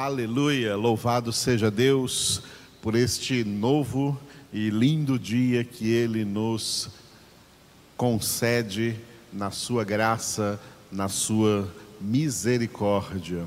Aleluia! 0.00 0.76
Louvado 0.76 1.32
seja 1.32 1.72
Deus 1.72 2.40
por 2.80 2.94
este 2.94 3.42
novo 3.42 4.16
e 4.52 4.70
lindo 4.70 5.18
dia 5.18 5.64
que 5.64 5.90
Ele 5.90 6.24
nos 6.24 6.88
concede 7.96 8.94
na 9.32 9.50
Sua 9.50 9.82
graça, 9.82 10.60
na 10.92 11.08
Sua 11.08 11.68
misericórdia. 12.00 13.44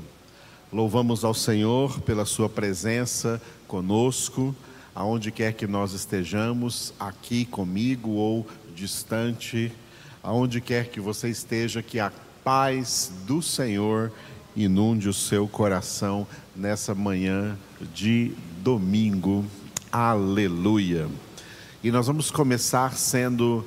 Louvamos 0.70 1.24
ao 1.24 1.32
Senhor 1.32 2.02
pela 2.02 2.26
Sua 2.26 2.50
presença 2.50 3.40
conosco, 3.66 4.54
aonde 4.94 5.32
quer 5.32 5.54
que 5.54 5.66
nós 5.66 5.94
estejamos, 5.94 6.92
aqui 7.00 7.46
comigo 7.46 8.10
ou 8.10 8.46
distante, 8.76 9.72
aonde 10.22 10.60
quer 10.60 10.90
que 10.90 11.00
você 11.00 11.30
esteja, 11.30 11.82
que 11.82 11.98
a 11.98 12.12
paz 12.44 13.10
do 13.26 13.40
Senhor 13.40 14.12
inunde 14.54 15.08
o 15.08 15.14
seu 15.14 15.48
coração 15.48 16.26
nessa 16.54 16.94
manhã 16.94 17.56
de 17.94 18.32
domingo. 18.62 19.44
Aleluia. 19.90 21.08
E 21.82 21.90
nós 21.90 22.06
vamos 22.06 22.30
começar 22.30 22.94
sendo 22.94 23.64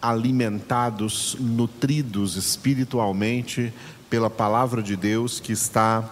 alimentados, 0.00 1.36
nutridos 1.40 2.36
espiritualmente 2.36 3.72
pela 4.08 4.30
palavra 4.30 4.82
de 4.82 4.96
Deus 4.96 5.40
que 5.40 5.52
está 5.52 6.08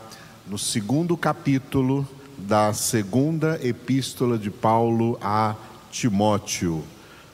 no 0.46 0.58
segundo 0.58 1.16
capítulo 1.16 2.06
da 2.36 2.72
segunda 2.72 3.58
epístola 3.62 4.36
de 4.36 4.50
Paulo 4.50 5.18
a 5.22 5.54
Timóteo. 5.90 6.84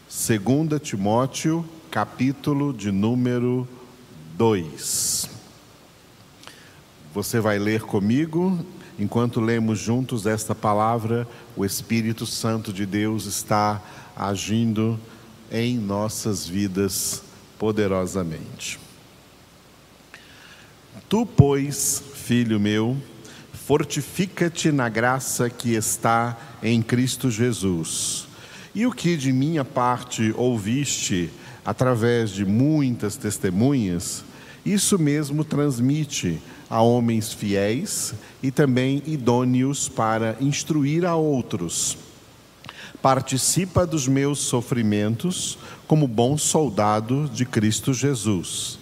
Segunda 0.09 0.79
Timóteo, 0.79 1.65
capítulo 1.91 2.73
de 2.73 2.93
número 2.93 3.67
2. 4.37 5.32
Você 7.15 7.41
vai 7.41 7.59
ler 7.59 7.83
comigo, 7.83 8.59
enquanto 8.99 9.39
lemos 9.39 9.79
juntos 9.79 10.25
esta 10.25 10.55
palavra, 10.55 11.29
o 11.55 11.63
Espírito 11.63 12.25
Santo 12.25 12.73
de 12.73 12.87
Deus 12.87 13.27
está 13.27 13.83
agindo 14.17 14.99
em 15.51 15.77
nossas 15.77 16.49
vidas 16.49 17.23
poderosamente. 17.59 18.81
Tu, 21.07 21.27
pois, 21.27 22.03
filho 22.15 22.59
meu, 22.59 22.97
fortifica-te 23.53 24.73
na 24.73 24.89
graça 24.89 25.51
que 25.51 25.75
está 25.75 26.39
em 26.63 26.81
Cristo 26.81 27.31
Jesus. 27.31 28.27
E 28.75 28.87
o 28.87 28.91
que 28.91 29.19
de 29.19 29.35
minha 29.35 29.67
parte 29.67 30.33
ouviste 30.35 31.29
através 31.63 32.31
de 32.31 32.47
muitas 32.47 33.17
testemunhas, 33.17 34.25
isso 34.65 34.99
mesmo 34.99 35.45
transmite 35.45 36.41
a 36.73 36.81
homens 36.81 37.35
fiéis 37.35 38.15
e 38.43 38.51
também 38.51 39.03
idôneos 39.07 39.91
para 39.91 40.39
instruir 40.41 41.05
a 41.05 41.15
outros. 41.15 41.99
Participa 43.03 43.87
dos 43.87 44.09
meus 44.09 44.39
sofrimentos 44.39 45.59
como 45.87 46.09
bom 46.09 46.39
soldado 46.39 47.29
de 47.29 47.45
Cristo 47.45 47.93
Jesus. 47.93 48.79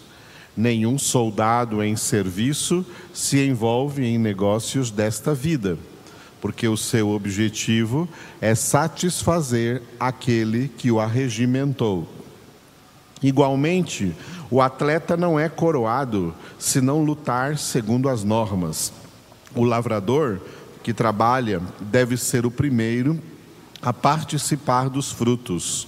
Nenhum 0.57 1.01
soldado 1.01 1.83
em 1.83 1.97
serviço 1.97 2.87
se 3.13 3.45
envolve 3.45 4.05
em 4.05 4.19
negócios 4.19 4.93
desta 4.93 5.35
vida, 5.35 5.77
porque 6.41 6.69
o 6.69 6.77
seu 6.77 7.11
objetivo 7.11 8.09
é 8.41 8.55
satisfazer 8.55 9.83
aquele 9.99 10.69
que 10.69 10.93
o 10.93 11.01
arregimentou. 11.01 12.20
Igualmente, 13.23 14.15
o 14.51 14.61
atleta 14.63 15.17
não 15.17 15.39
é 15.39 15.49
coroado 15.49 16.35
se 16.59 16.81
não 16.81 17.05
lutar 17.05 17.59
segundo 17.59 18.09
as 18.09 18.25
normas. 18.25 18.93
O 19.55 19.65
lavrador 19.65 20.41
que 20.83 20.95
trabalha 20.95 21.61
deve 21.81 22.17
ser 22.17 22.47
o 22.47 22.51
primeiro 22.51 23.21
a 23.83 23.93
participar 23.93 24.89
dos 24.89 25.13
frutos. 25.13 25.87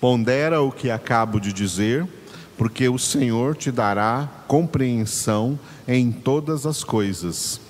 Pondera 0.00 0.60
o 0.62 0.70
que 0.70 0.90
acabo 0.90 1.40
de 1.40 1.52
dizer, 1.52 2.06
porque 2.56 2.88
o 2.88 2.98
Senhor 2.98 3.56
te 3.56 3.70
dará 3.70 4.28
compreensão 4.46 5.58
em 5.86 6.12
todas 6.12 6.66
as 6.66 6.84
coisas. 6.84 7.60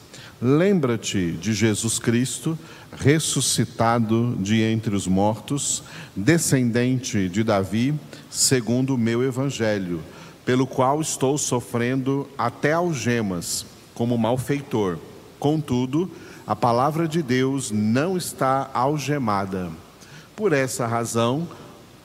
Lembra-te 0.40 1.32
de 1.32 1.52
Jesus 1.52 1.98
Cristo, 1.98 2.58
ressuscitado 2.92 4.36
de 4.38 4.62
entre 4.62 4.94
os 4.94 5.06
mortos, 5.06 5.82
descendente 6.14 7.28
de 7.28 7.42
Davi, 7.42 7.94
segundo 8.30 8.94
o 8.94 8.98
meu 8.98 9.22
evangelho 9.22 10.00
pelo 10.48 10.66
qual 10.66 10.98
estou 11.02 11.36
sofrendo 11.36 12.26
até 12.38 12.72
algemas, 12.72 13.66
como 13.92 14.16
malfeitor. 14.16 14.96
Contudo, 15.38 16.10
a 16.46 16.56
palavra 16.56 17.06
de 17.06 17.22
Deus 17.22 17.70
não 17.70 18.16
está 18.16 18.70
algemada. 18.72 19.68
Por 20.34 20.54
essa 20.54 20.86
razão, 20.86 21.46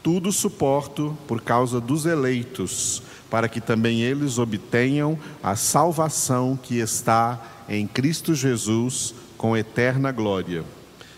tudo 0.04 0.30
suporto 0.30 1.18
por 1.26 1.40
causa 1.40 1.80
dos 1.80 2.06
eleitos, 2.06 3.02
para 3.30 3.48
que 3.48 3.62
também 3.62 4.02
eles 4.02 4.38
obtenham 4.38 5.18
a 5.42 5.56
salvação 5.56 6.60
que 6.62 6.80
está 6.80 7.40
em 7.68 7.88
Cristo 7.88 8.34
Jesus 8.36 9.14
com 9.38 9.56
eterna 9.56 10.12
glória. 10.12 10.64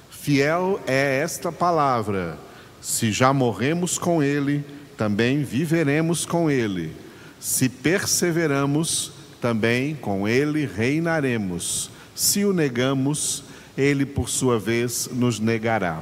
Fiel 0.09 0.79
é 0.87 1.19
esta 1.19 1.51
palavra: 1.51 2.37
se 2.81 3.11
já 3.11 3.31
morremos 3.33 3.97
com 3.97 4.21
Ele, 4.21 4.63
também 4.97 5.43
viveremos 5.43 6.25
com 6.25 6.49
Ele 6.49 7.05
se 7.45 7.69
perseveramos, 7.69 9.11
também 9.39 9.93
com 9.93 10.27
ele 10.27 10.65
reinaremos. 10.65 11.91
Se 12.15 12.43
o 12.43 12.51
negamos, 12.51 13.43
ele 13.77 14.03
por 14.03 14.29
sua 14.29 14.57
vez 14.57 15.07
nos 15.11 15.39
negará. 15.39 16.01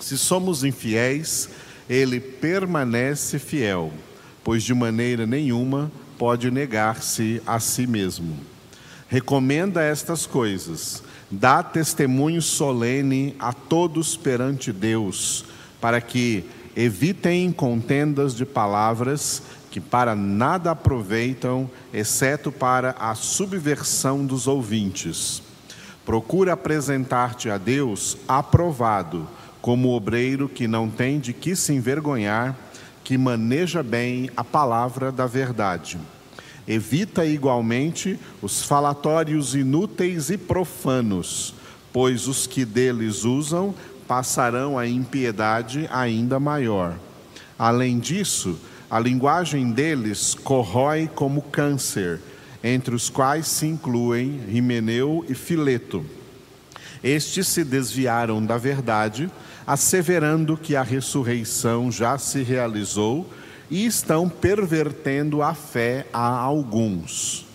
Se 0.00 0.16
somos 0.16 0.64
infiéis, 0.64 1.50
ele 1.86 2.18
permanece 2.18 3.38
fiel, 3.38 3.92
pois 4.42 4.62
de 4.62 4.72
maneira 4.72 5.26
nenhuma 5.26 5.92
pode 6.16 6.50
negar-se 6.50 7.42
a 7.46 7.60
si 7.60 7.86
mesmo. 7.86 8.34
Recomenda 9.14 9.80
estas 9.80 10.26
coisas, 10.26 11.00
dá 11.30 11.62
testemunho 11.62 12.42
solene 12.42 13.36
a 13.38 13.52
todos 13.52 14.16
perante 14.16 14.72
Deus, 14.72 15.44
para 15.80 16.00
que 16.00 16.44
evitem 16.74 17.52
contendas 17.52 18.34
de 18.34 18.44
palavras 18.44 19.40
que 19.70 19.80
para 19.80 20.16
nada 20.16 20.72
aproveitam, 20.72 21.70
exceto 21.92 22.50
para 22.50 22.96
a 22.98 23.14
subversão 23.14 24.26
dos 24.26 24.48
ouvintes. 24.48 25.44
Procura 26.04 26.54
apresentar-te 26.54 27.48
a 27.48 27.56
Deus 27.56 28.16
aprovado, 28.26 29.28
como 29.62 29.94
obreiro 29.94 30.48
que 30.48 30.66
não 30.66 30.90
tem 30.90 31.20
de 31.20 31.32
que 31.32 31.54
se 31.54 31.72
envergonhar, 31.72 32.56
que 33.04 33.16
maneja 33.16 33.80
bem 33.80 34.28
a 34.36 34.42
palavra 34.42 35.12
da 35.12 35.28
verdade. 35.28 36.00
Evita 36.66 37.26
igualmente 37.26 38.18
os 38.40 38.62
falatórios 38.62 39.54
inúteis 39.54 40.30
e 40.30 40.38
profanos, 40.38 41.54
pois 41.92 42.26
os 42.26 42.46
que 42.46 42.64
deles 42.64 43.24
usam 43.24 43.74
passarão 44.08 44.78
a 44.78 44.86
impiedade 44.86 45.88
ainda 45.92 46.40
maior. 46.40 46.96
Além 47.58 47.98
disso, 47.98 48.58
a 48.90 48.98
linguagem 48.98 49.72
deles 49.72 50.34
corrói 50.34 51.08
como 51.14 51.42
câncer, 51.42 52.20
entre 52.62 52.94
os 52.94 53.10
quais 53.10 53.46
se 53.46 53.66
incluem 53.66 54.40
Rimeneu 54.48 55.24
e 55.28 55.34
Fileto. 55.34 56.04
Estes 57.02 57.48
se 57.48 57.62
desviaram 57.62 58.44
da 58.44 58.56
verdade, 58.56 59.30
asseverando 59.66 60.56
que 60.56 60.74
a 60.74 60.82
ressurreição 60.82 61.92
já 61.92 62.16
se 62.16 62.42
realizou 62.42 63.30
e 63.70 63.86
estão 63.86 64.28
pervertendo 64.28 65.42
a 65.42 65.54
fé 65.54 66.06
a 66.12 66.28
alguns. 66.28 67.46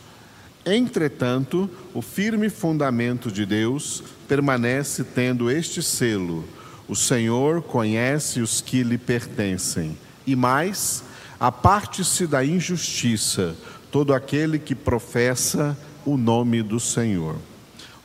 Entretanto, 0.66 1.70
o 1.94 2.02
firme 2.02 2.50
fundamento 2.50 3.32
de 3.32 3.46
Deus 3.46 4.04
permanece 4.28 5.04
tendo 5.04 5.50
este 5.50 5.82
selo: 5.82 6.44
o 6.88 6.96
Senhor 6.96 7.62
conhece 7.62 8.42
os 8.42 8.62
que 8.62 8.84
lhe 8.84 8.98
pertencem. 8.98 9.98
E 10.28 10.36
mais, 10.36 11.04
Aparte-se 11.40 12.28
da 12.28 12.44
injustiça 12.44 13.56
todo 13.90 14.14
aquele 14.14 14.60
que 14.60 14.76
professa 14.76 15.78
o 16.06 16.18
nome 16.18 16.62
do 16.62 16.82
Senhor. 16.82 17.38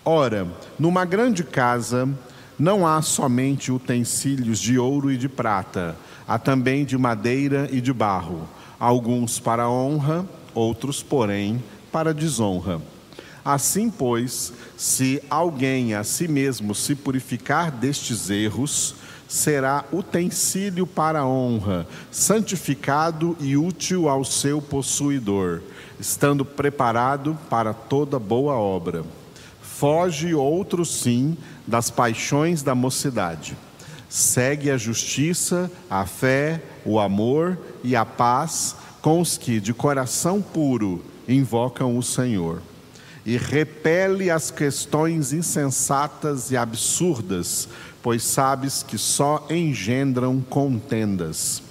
Ora, 0.04 0.46
numa 0.78 1.04
grande 1.04 1.42
casa 1.42 2.08
não 2.58 2.86
há 2.86 3.02
somente 3.02 3.72
utensílios 3.72 4.58
de 4.58 4.78
ouro 4.78 5.10
e 5.10 5.16
de 5.16 5.28
prata, 5.28 5.96
há 6.26 6.38
também 6.38 6.84
de 6.84 6.96
madeira 6.96 7.68
e 7.70 7.80
de 7.80 7.92
barro, 7.92 8.48
alguns 8.78 9.38
para 9.38 9.68
honra, 9.68 10.24
outros, 10.54 11.02
porém, 11.02 11.62
para 11.90 12.14
desonra. 12.14 12.80
Assim, 13.44 13.90
pois, 13.90 14.52
se 14.76 15.22
alguém 15.28 15.94
a 15.94 16.02
si 16.02 16.26
mesmo 16.26 16.74
se 16.74 16.94
purificar 16.94 17.70
destes 17.70 18.30
erros, 18.30 18.94
será 19.28 19.84
utensílio 19.92 20.86
para 20.86 21.26
honra, 21.26 21.86
santificado 22.10 23.36
e 23.40 23.56
útil 23.56 24.08
ao 24.08 24.24
seu 24.24 24.62
possuidor, 24.62 25.60
estando 25.98 26.44
preparado 26.44 27.36
para 27.50 27.74
toda 27.74 28.18
boa 28.18 28.54
obra. 28.54 29.04
Foge 29.60 30.34
outro 30.34 30.84
sim 30.84 31.36
das 31.66 31.90
paixões 31.90 32.62
da 32.62 32.74
mocidade. 32.74 33.56
Segue 34.08 34.70
a 34.70 34.76
justiça, 34.76 35.70
a 35.90 36.06
fé, 36.06 36.62
o 36.84 37.00
amor 37.00 37.58
e 37.82 37.96
a 37.96 38.04
paz 38.04 38.76
com 39.02 39.20
os 39.20 39.36
que 39.36 39.60
de 39.60 39.74
coração 39.74 40.40
puro 40.40 41.04
invocam 41.28 41.98
o 41.98 42.02
Senhor. 42.02 42.62
E 43.26 43.36
repele 43.36 44.30
as 44.30 44.50
questões 44.50 45.32
insensatas 45.32 46.50
e 46.50 46.56
absurdas, 46.56 47.68
pois 48.02 48.22
sabes 48.22 48.82
que 48.82 48.98
só 48.98 49.46
engendram 49.50 50.40
contendas. 50.40 51.62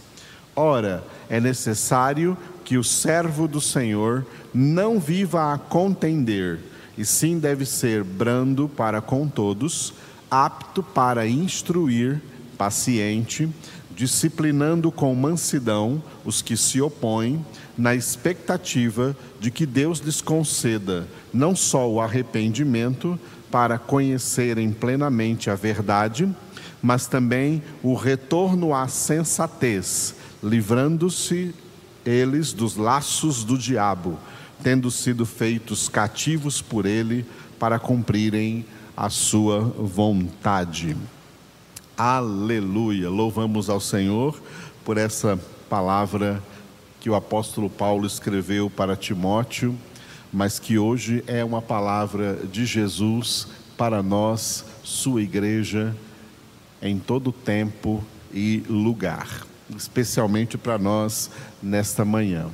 Ora, 0.55 1.03
é 1.29 1.39
necessário 1.39 2.37
que 2.63 2.77
o 2.77 2.83
servo 2.83 3.47
do 3.47 3.61
Senhor 3.61 4.25
não 4.53 4.99
viva 4.99 5.53
a 5.53 5.57
contender, 5.57 6.59
e 6.97 7.05
sim 7.05 7.39
deve 7.39 7.65
ser 7.65 8.03
brando 8.03 8.69
para 8.69 9.01
com 9.01 9.27
todos, 9.27 9.93
apto 10.29 10.81
para 10.81 11.27
instruir, 11.27 12.21
paciente, 12.57 13.49
disciplinando 13.95 14.91
com 14.91 15.13
mansidão 15.13 16.01
os 16.25 16.41
que 16.41 16.57
se 16.57 16.81
opõem, 16.81 17.45
na 17.77 17.95
expectativa 17.95 19.15
de 19.39 19.49
que 19.49 19.65
Deus 19.65 19.99
lhes 19.99 20.21
conceda 20.21 21.07
não 21.33 21.55
só 21.55 21.89
o 21.89 21.99
arrependimento 21.99 23.19
para 23.49 23.77
conhecerem 23.77 24.71
plenamente 24.71 25.49
a 25.49 25.55
verdade, 25.55 26.29
mas 26.81 27.07
também 27.07 27.63
o 27.81 27.93
retorno 27.95 28.73
à 28.73 28.87
sensatez, 28.87 30.15
livrando-se 30.43 31.53
eles 32.05 32.51
dos 32.51 32.75
laços 32.75 33.43
do 33.43 33.57
diabo, 33.57 34.17
tendo 34.61 34.91
sido 34.91 35.25
feitos 35.25 35.89
cativos 35.89 36.61
por 36.61 36.85
ele 36.85 37.25
para 37.59 37.79
cumprirem 37.79 38.65
a 38.95 39.09
sua 39.09 39.61
vontade. 39.61 40.95
Aleluia! 41.97 43.09
Louvamos 43.09 43.69
ao 43.69 43.79
Senhor 43.79 44.41
por 44.83 44.97
essa 44.97 45.39
palavra 45.69 46.41
que 46.99 47.09
o 47.09 47.15
apóstolo 47.15 47.69
Paulo 47.69 48.07
escreveu 48.07 48.69
para 48.69 48.95
Timóteo, 48.95 49.77
mas 50.31 50.57
que 50.57 50.77
hoje 50.77 51.23
é 51.27 51.43
uma 51.43 51.61
palavra 51.61 52.35
de 52.51 52.65
Jesus 52.65 53.47
para 53.77 54.01
nós, 54.01 54.65
sua 54.83 55.21
igreja, 55.21 55.95
em 56.81 56.97
todo 56.99 57.31
tempo 57.31 58.03
e 58.33 58.63
lugar, 58.69 59.45
especialmente 59.75 60.57
para 60.57 60.77
nós 60.77 61.29
nesta 61.61 62.03
manhã. 62.03 62.49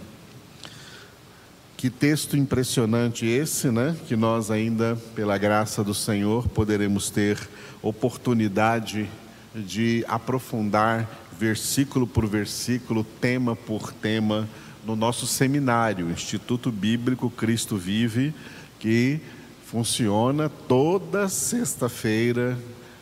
Que 1.80 1.90
texto 1.90 2.36
impressionante 2.36 3.26
esse, 3.26 3.72
né? 3.72 3.96
Que 4.06 4.14
nós 4.14 4.52
ainda, 4.52 4.98
pela 5.16 5.38
graça 5.38 5.82
do 5.82 5.94
Senhor, 5.94 6.46
poderemos 6.50 7.10
ter 7.10 7.40
oportunidade 7.82 9.10
de 9.56 10.04
aprofundar 10.06 11.10
versículo 11.40 12.06
por 12.06 12.28
versículo, 12.28 13.02
tema 13.22 13.56
por 13.56 13.94
tema, 13.94 14.46
no 14.86 14.94
nosso 14.94 15.26
seminário, 15.26 16.12
Instituto 16.12 16.70
Bíblico 16.70 17.30
Cristo 17.30 17.78
Vive, 17.78 18.34
que 18.78 19.22
funciona 19.66 20.50
toda 20.50 21.30
sexta-feira 21.30 22.60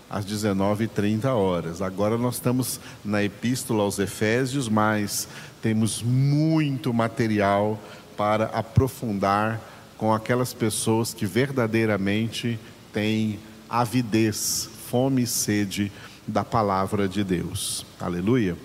às 0.08 0.24
19h30 0.24 1.26
horas. 1.26 1.82
Agora 1.82 2.16
nós 2.16 2.36
estamos 2.36 2.80
na 3.04 3.24
Epístola 3.24 3.82
aos 3.82 3.98
Efésios, 3.98 4.70
mas 4.70 5.28
temos 5.64 6.04
muito 6.04 6.94
material 6.94 7.82
para 8.18 8.46
aprofundar 8.46 9.62
com 9.96 10.12
aquelas 10.12 10.54
pessoas 10.54 11.14
que 11.14 11.26
verdadeiramente 11.26 12.60
têm 12.92 13.40
avidez, 13.70 14.70
fome 14.90 15.24
e 15.24 15.28
sede 15.28 15.92
da 16.28 16.44
palavra 16.44 17.08
de 17.08 17.24
Deus. 17.24 17.86
Aleluia. 18.00 18.58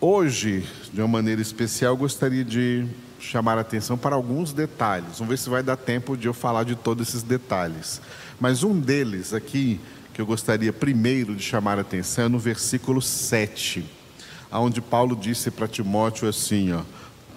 Hoje, 0.00 0.66
de 0.92 1.00
uma 1.00 1.08
maneira 1.08 1.40
especial, 1.40 1.96
gostaria 1.96 2.44
de 2.44 2.86
chamar 3.18 3.58
a 3.58 3.62
atenção 3.62 3.96
para 3.98 4.14
alguns 4.14 4.52
detalhes. 4.52 5.18
Vamos 5.18 5.28
ver 5.28 5.38
se 5.38 5.50
vai 5.50 5.62
dar 5.62 5.76
tempo 5.76 6.16
de 6.16 6.28
eu 6.28 6.34
falar 6.34 6.64
de 6.64 6.76
todos 6.76 7.08
esses 7.08 7.22
detalhes. 7.22 8.00
Mas 8.38 8.62
um 8.62 8.78
deles 8.78 9.34
aqui, 9.34 9.80
que 10.14 10.20
eu 10.20 10.26
gostaria 10.26 10.72
primeiro 10.72 11.34
de 11.34 11.42
chamar 11.42 11.78
a 11.78 11.82
atenção, 11.82 12.26
é 12.26 12.28
no 12.28 12.38
versículo 12.38 13.02
7, 13.02 13.84
onde 14.52 14.80
Paulo 14.80 15.16
disse 15.16 15.50
para 15.50 15.66
Timóteo 15.66 16.28
assim: 16.28 16.72
ó, 16.72 16.82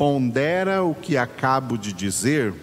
pondera 0.02 0.84
o 0.84 0.96
que 0.96 1.16
acabo 1.16 1.78
de 1.78 1.94
dizer, 1.94 2.56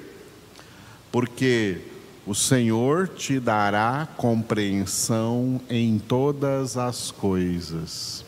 porque 1.12 1.79
o 2.26 2.35
Senhor 2.35 3.06
te 3.06 3.38
dará 3.38 4.08
compreensão 4.17 5.61
em 5.70 6.00
todas 6.00 6.76
as 6.76 7.12
coisas. 7.12 8.25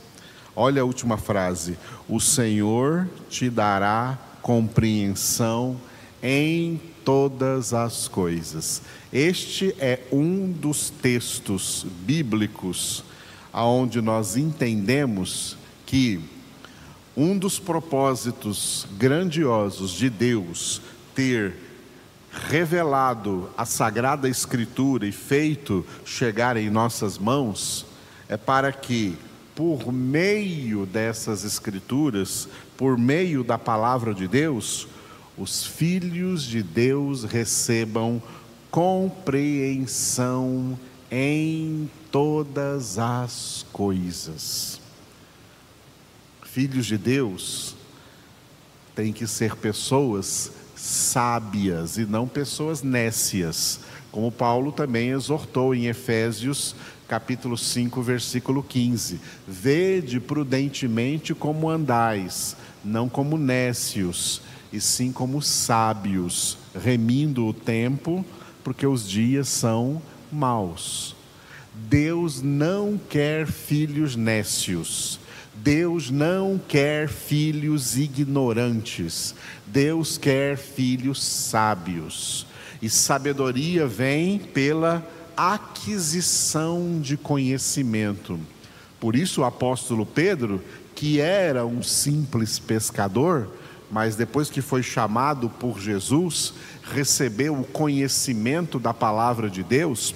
Olha 0.55 0.83
a 0.83 0.85
última 0.85 1.17
frase: 1.17 1.77
O 2.09 2.21
Senhor 2.21 3.09
te 3.29 3.51
dará 3.51 4.17
compreensão 4.43 5.77
em 6.23 6.81
todas 7.05 7.75
as 7.75 8.07
coisas. 8.07 8.81
Este 9.13 9.75
é 9.81 10.05
um 10.13 10.53
dos 10.53 10.89
textos 10.89 11.85
bíblicos 12.07 13.03
aonde 13.53 14.01
nós 14.01 14.37
entendemos 14.37 15.57
que 15.85 16.21
um 17.17 17.37
dos 17.37 17.59
propósitos 17.59 18.87
grandiosos 18.97 19.91
de 19.93 20.09
Deus 20.09 20.81
ter 21.15 21.55
revelado 22.33 23.51
a 23.57 23.65
Sagrada 23.65 24.29
Escritura 24.29 25.07
e 25.07 25.13
feito 25.13 25.85
chegar 26.05 26.57
em 26.57 26.71
nossas 26.71 27.19
mãos, 27.19 27.85
é 28.29 28.37
para 28.37 28.73
que, 28.73 29.17
por 29.55 29.93
meio 29.93 30.87
dessas 30.87 31.45
Escrituras, 31.45 32.49
por 32.77 32.97
meio 32.97 33.43
da 33.43 33.59
palavra 33.59 34.15
de 34.15 34.29
Deus, 34.29 34.87
os 35.37 35.67
filhos 35.67 36.45
de 36.45 36.63
Deus 36.63 37.25
recebam 37.25 38.23
compreensão 38.71 39.99
em 41.11 41.91
todas 42.13 42.99
as 42.99 43.67
coisas. 43.73 44.80
Filhos 46.53 46.87
de 46.87 46.99
Deus 46.99 47.77
têm 48.95 49.13
que 49.13 49.25
ser 49.25 49.55
pessoas 49.55 50.51
sábias 50.75 51.97
e 51.97 52.05
não 52.05 52.27
pessoas 52.27 52.83
nécias, 52.83 53.81
como 54.11 54.33
Paulo 54.33 54.73
também 54.73 55.11
exortou 55.11 55.73
em 55.75 55.87
Efésios 55.87 56.75
capítulo 57.07 57.57
5, 57.57 58.03
versículo 58.03 58.65
15: 58.65 59.21
Vede 59.47 60.19
prudentemente 60.19 61.37
como 61.37 61.71
andais, 61.71 62.57
não 62.85 63.09
como 63.09 63.39
nécios, 63.39 64.43
e 64.73 64.81
sim 64.81 65.13
como 65.13 65.41
sábios, 65.41 66.59
remindo 66.75 67.47
o 67.47 67.55
tempo, 67.55 68.25
porque 68.65 68.89
os 68.89 69.09
dias 69.09 69.49
são 69.49 70.03
maus. 70.33 71.15
Deus 71.73 72.43
não 72.43 72.99
quer 73.09 73.47
filhos 73.47 74.17
nécios. 74.17 75.20
Deus 75.63 76.11
não 76.11 76.59
quer 76.59 77.07
filhos 77.07 77.99
ignorantes, 77.99 79.35
Deus 79.67 80.17
quer 80.17 80.57
filhos 80.57 81.23
sábios. 81.23 82.47
E 82.81 82.89
sabedoria 82.89 83.87
vem 83.87 84.39
pela 84.39 85.07
aquisição 85.37 86.99
de 86.99 87.19
conhecimento. 87.19 88.41
Por 88.99 89.15
isso 89.15 89.43
o 89.43 89.45
apóstolo 89.45 90.07
Pedro, 90.07 90.63
que 90.95 91.21
era 91.21 91.67
um 91.67 91.83
simples 91.83 92.59
pescador, 92.59 93.47
mas 93.91 94.17
depois 94.17 94.49
que 94.49 94.63
foi 94.63 94.83
chamado 94.83 95.51
por 95.51 95.79
Jesus, 95.79 96.55
recebeu 96.83 97.61
o 97.61 97.65
conhecimento 97.65 98.79
da 98.79 98.95
palavra 98.95 99.51
de 99.51 99.63
Deus 99.63 100.15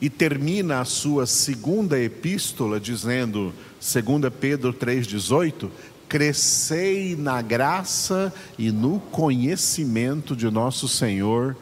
e 0.00 0.08
termina 0.10 0.80
a 0.80 0.84
sua 0.84 1.26
segunda 1.26 1.98
epístola 1.98 2.78
dizendo: 2.78 3.52
2 3.80 4.32
Pedro 4.40 4.72
3,18: 4.72 5.68
Crescei 6.08 7.16
na 7.16 7.42
graça 7.42 8.32
e 8.58 8.70
no 8.70 9.00
conhecimento 9.00 10.34
de 10.34 10.50
nosso 10.50 10.88
Senhor 10.88 11.56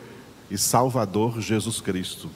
e 0.51 0.57
Salvador 0.57 1.41
Jesus 1.41 1.81
Cristo. 1.81 2.31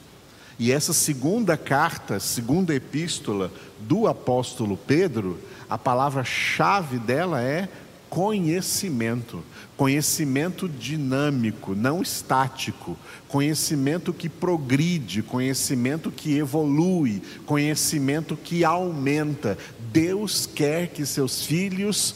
E 0.59 0.71
essa 0.71 0.93
segunda 0.93 1.57
carta, 1.57 2.19
segunda 2.19 2.75
epístola 2.75 3.51
do 3.79 4.07
apóstolo 4.07 4.77
Pedro, 4.77 5.39
a 5.69 5.77
palavra-chave 5.77 6.99
dela 6.99 7.41
é 7.41 7.67
conhecimento, 8.11 9.41
conhecimento 9.77 10.67
dinâmico, 10.67 11.73
não 11.73 12.01
estático, 12.01 12.97
conhecimento 13.29 14.11
que 14.11 14.27
progride, 14.27 15.23
conhecimento 15.23 16.11
que 16.11 16.37
evolui, 16.37 17.21
conhecimento 17.45 18.35
que 18.35 18.65
aumenta. 18.65 19.57
Deus 19.93 20.45
quer 20.45 20.89
que 20.89 21.05
seus 21.05 21.45
filhos 21.45 22.15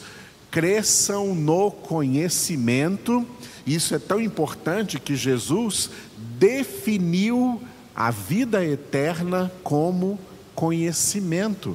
cresçam 0.50 1.34
no 1.34 1.70
conhecimento. 1.70 3.26
Isso 3.66 3.94
é 3.94 3.98
tão 3.98 4.20
importante 4.20 5.00
que 5.00 5.16
Jesus 5.16 5.88
definiu 6.38 7.62
a 7.94 8.10
vida 8.10 8.62
eterna 8.62 9.50
como 9.62 10.20
conhecimento. 10.54 11.74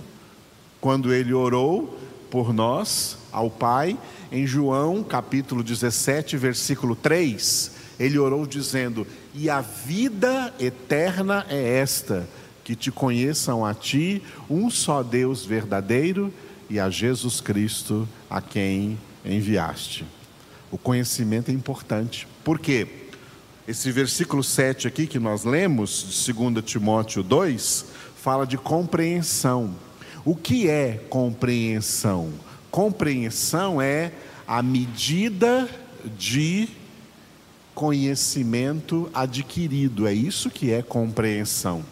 Quando 0.79 1.11
ele 1.11 1.33
orou 1.33 1.97
por 2.29 2.53
nós 2.53 3.19
ao 3.31 3.49
Pai, 3.49 3.97
em 4.31 4.45
João 4.45 5.03
capítulo 5.03 5.63
17, 5.63 6.37
versículo 6.37 6.95
3, 6.95 7.71
ele 7.99 8.17
orou 8.17 8.45
dizendo: 8.45 9.05
E 9.33 9.49
a 9.49 9.61
vida 9.61 10.53
eterna 10.59 11.45
é 11.49 11.79
esta, 11.79 12.27
que 12.63 12.75
te 12.75 12.91
conheçam 12.91 13.65
a 13.65 13.73
ti, 13.73 14.21
um 14.49 14.69
só 14.69 15.03
Deus 15.03 15.45
verdadeiro, 15.45 16.33
e 16.69 16.79
a 16.79 16.89
Jesus 16.89 17.41
Cristo, 17.41 18.07
a 18.29 18.41
quem 18.41 18.97
enviaste. 19.25 20.05
O 20.71 20.77
conhecimento 20.77 21.51
é 21.51 21.53
importante. 21.53 22.27
Por 22.43 22.57
quê? 22.57 22.87
Esse 23.67 23.91
versículo 23.91 24.43
7 24.43 24.87
aqui 24.87 25.05
que 25.05 25.19
nós 25.19 25.43
lemos, 25.43 26.23
de 26.25 26.33
2 26.33 26.63
Timóteo 26.65 27.21
2, 27.21 27.85
fala 28.15 28.45
de 28.45 28.57
compreensão. 28.57 29.75
O 30.23 30.35
que 30.35 30.69
é 30.69 31.03
compreensão? 31.09 32.31
Compreensão 32.71 33.81
é 33.81 34.13
a 34.47 34.63
medida 34.63 35.69
de 36.17 36.69
conhecimento 37.75 39.09
adquirido, 39.13 40.07
é 40.07 40.13
isso 40.13 40.49
que 40.49 40.71
é 40.71 40.81
compreensão. 40.81 41.83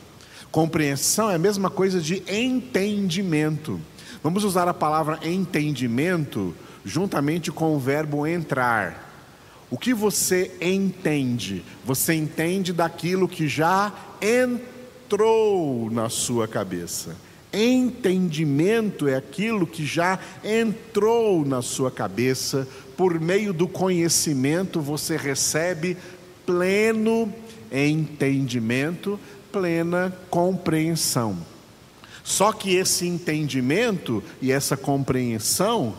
Compreensão 0.51 1.29
é 1.29 1.36
a 1.36 1.39
mesma 1.39 1.69
coisa 1.69 2.01
de 2.01 2.24
entendimento. 2.27 3.79
Vamos 4.24 4.43
usar 4.43 4.67
a 4.67 4.74
palavra 4.74 5.19
entendimento 5.21 6.55
juntamente 6.83 7.51
com 7.51 7.75
o 7.75 7.79
verbo 7.79 8.25
entrar. 8.25 9.07
O 9.69 9.77
que 9.77 9.93
você 9.93 10.51
entende? 10.59 11.63
Você 11.86 12.13
entende 12.13 12.74
daquilo 12.74 13.27
que 13.27 13.48
já 13.48 13.93
entrou 14.21 15.91
na 15.91 16.09
sua 16.09 16.48
cabeça. 16.48 17.15
Entendimento 17.51 19.07
é 19.07 19.15
aquilo 19.15 19.65
que 19.65 19.85
já 19.85 20.19
entrou 20.43 21.43
na 21.43 21.61
sua 21.61 21.89
cabeça, 21.89 22.67
por 22.95 23.19
meio 23.19 23.51
do 23.51 23.67
conhecimento 23.67 24.79
você 24.79 25.17
recebe 25.17 25.97
pleno 26.45 27.33
entendimento, 27.71 29.19
plena 29.51 30.15
compreensão. 30.29 31.37
Só 32.23 32.51
que 32.51 32.75
esse 32.75 33.07
entendimento 33.07 34.23
e 34.41 34.51
essa 34.51 34.77
compreensão 34.77 35.95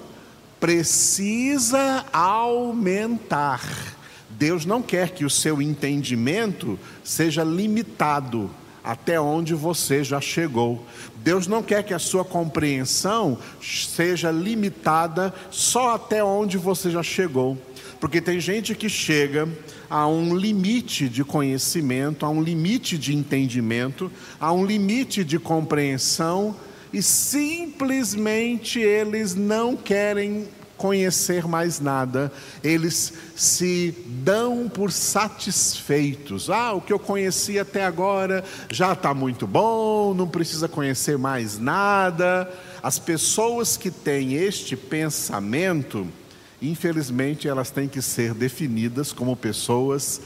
precisa 0.61 2.05
aumentar. 2.13 3.63
Deus 4.29 4.65
não 4.65 4.81
quer 4.81 5.11
que 5.11 5.25
o 5.25 5.31
seu 5.31 5.61
entendimento 5.61 6.79
seja 7.03 7.43
limitado 7.43 8.51
até 8.83 9.21
onde 9.21 9.55
você 9.55 10.03
já 10.03 10.21
chegou. 10.21 10.85
Deus 11.17 11.47
não 11.47 11.63
quer 11.63 11.83
que 11.83 11.95
a 11.95 11.99
sua 11.99 12.25
compreensão 12.25 13.39
seja 13.63 14.31
limitada 14.31 15.33
só 15.51 15.95
até 15.95 16.25
onde 16.25 16.57
você 16.57 16.91
já 16.91 17.03
chegou. 17.03 17.59
Porque 18.01 18.21
tem 18.21 18.41
gente 18.41 18.75
que 18.75 18.89
chega 18.89 19.47
a 19.89 20.07
um 20.07 20.35
limite 20.35 21.09
de 21.09 21.23
conhecimento, 21.23 22.25
a 22.25 22.31
um 22.31 22.43
limite 22.43 22.97
de 22.97 23.15
entendimento, 23.15 24.11
a 24.41 24.53
um 24.53 24.65
limite 24.65 25.23
de 25.23 25.39
compreensão 25.39 26.57
e 26.93 27.03
simplesmente 27.03 28.81
eles 28.81 29.35
não 29.35 29.77
querem 29.77 30.49
conhecer 30.81 31.47
mais 31.47 31.79
nada, 31.79 32.33
eles 32.65 33.13
se 33.37 33.95
dão 34.25 34.67
por 34.67 34.91
satisfeitos. 34.91 36.49
Ah, 36.49 36.73
o 36.73 36.81
que 36.81 36.91
eu 36.91 36.99
conheci 36.99 37.59
até 37.59 37.85
agora 37.85 38.43
já 38.71 38.95
está 38.95 39.13
muito 39.13 39.47
bom, 39.47 40.15
não 40.15 40.27
precisa 40.27 40.69
conhecer 40.69 41.19
mais 41.19 41.59
nada. 41.59 42.51
As 42.83 42.99
pessoas 42.99 43.77
que 43.77 43.91
têm 43.91 44.33
este 44.33 44.75
pensamento, 44.75 46.09
infelizmente, 46.63 47.47
elas 47.47 47.71
têm 47.71 47.87
que 47.87 48.01
ser 48.01 48.33
definidas 48.33 49.13
como 49.13 49.37
pessoas 49.37 50.19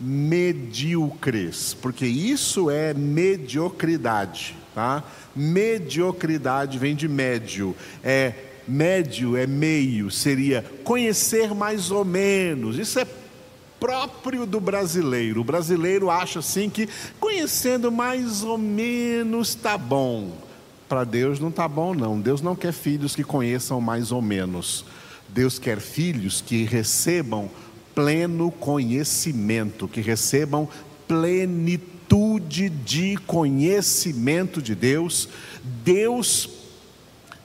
medíocres, 0.00 1.74
porque 1.74 2.06
isso 2.06 2.70
é 2.70 2.94
mediocridade, 2.94 4.56
tá? 4.74 5.04
Mediocridade 5.36 6.78
vem 6.78 6.96
de 6.96 7.08
médio, 7.08 7.76
é 8.02 8.47
médio 8.68 9.36
é 9.36 9.46
meio, 9.46 10.10
seria 10.10 10.64
conhecer 10.84 11.54
mais 11.54 11.90
ou 11.90 12.04
menos. 12.04 12.78
Isso 12.78 12.98
é 12.98 13.06
próprio 13.80 14.44
do 14.44 14.60
brasileiro. 14.60 15.40
O 15.40 15.44
brasileiro 15.44 16.10
acha 16.10 16.40
assim 16.40 16.68
que 16.68 16.88
conhecendo 17.18 17.90
mais 17.90 18.42
ou 18.42 18.58
menos 18.58 19.50
está 19.50 19.78
bom. 19.78 20.32
Para 20.88 21.04
Deus 21.04 21.38
não 21.38 21.48
está 21.48 21.68
bom 21.68 21.94
não. 21.94 22.20
Deus 22.20 22.40
não 22.40 22.56
quer 22.56 22.72
filhos 22.72 23.14
que 23.14 23.24
conheçam 23.24 23.80
mais 23.80 24.10
ou 24.10 24.20
menos. 24.20 24.84
Deus 25.28 25.58
quer 25.58 25.80
filhos 25.80 26.40
que 26.40 26.64
recebam 26.64 27.50
pleno 27.94 28.50
conhecimento, 28.50 29.86
que 29.86 30.00
recebam 30.00 30.68
plenitude 31.06 32.68
de 32.70 33.16
conhecimento 33.26 34.62
de 34.62 34.74
Deus. 34.74 35.28
Deus 35.84 36.48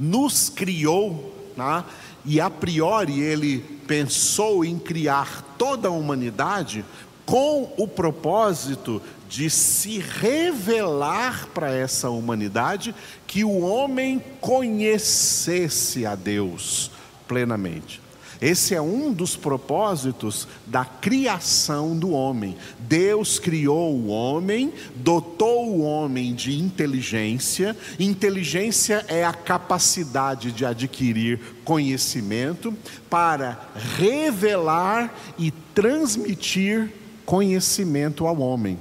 nos 0.03 0.50
criou, 0.50 1.33
né? 1.55 1.83
e 2.25 2.41
a 2.41 2.50
priori 2.50 3.22
ele 3.22 3.60
pensou 3.88 4.65
em 4.65 4.77
criar 4.77 5.55
toda 5.57 5.88
a 5.88 5.91
humanidade 5.91 6.83
com 7.25 7.74
o 7.77 7.88
propósito 7.88 9.01
de 9.29 9.50
se 9.50 10.00
revelar 10.00 11.48
para 11.53 11.72
essa 11.72 12.10
humanidade 12.10 12.93
que 13.25 13.43
o 13.43 13.62
homem 13.62 14.22
conhecesse 14.41 16.05
a 16.05 16.15
Deus 16.15 16.91
plenamente. 17.27 18.02
Esse 18.43 18.75
é 18.75 18.81
um 18.81 19.13
dos 19.13 19.38
propósitos 19.38 20.50
da 20.67 20.83
criação 20.83 21.97
do 21.97 22.09
homem. 22.09 22.57
Deus 22.77 23.39
criou 23.39 23.95
o 23.95 24.07
homem, 24.07 24.73
dotou 24.97 25.69
o 25.69 25.81
homem 25.81 26.35
de 26.35 26.59
inteligência. 26.59 27.73
Inteligência 27.97 29.05
é 29.07 29.23
a 29.23 29.31
capacidade 29.31 30.51
de 30.51 30.65
adquirir 30.65 31.39
conhecimento 31.63 32.75
para 33.09 33.65
revelar 33.95 35.17
e 35.39 35.50
transmitir 35.73 36.91
conhecimento 37.25 38.27
ao 38.27 38.41
homem. 38.41 38.77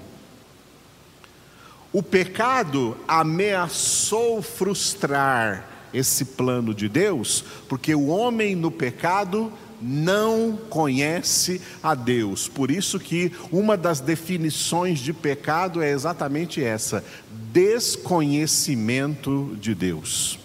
O 1.92 2.02
pecado 2.02 2.96
ameaçou 3.06 4.42
frustrar 4.42 5.71
esse 5.92 6.24
plano 6.24 6.74
de 6.74 6.88
Deus, 6.88 7.44
porque 7.68 7.94
o 7.94 8.08
homem 8.08 8.56
no 8.56 8.70
pecado 8.70 9.52
não 9.82 10.58
conhece 10.70 11.60
a 11.82 11.94
Deus. 11.94 12.48
Por 12.48 12.70
isso 12.70 13.00
que 13.00 13.32
uma 13.50 13.76
das 13.76 14.00
definições 14.00 15.00
de 15.00 15.12
pecado 15.12 15.82
é 15.82 15.90
exatamente 15.90 16.62
essa: 16.62 17.04
desconhecimento 17.52 19.56
de 19.60 19.74
Deus. 19.74 20.38